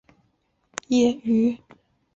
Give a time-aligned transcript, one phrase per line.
[0.87, 1.59] 业余职业